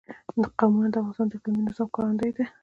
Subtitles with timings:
[0.59, 2.45] قومونه د افغانستان د اقلیمي نظام ښکارندوی ده.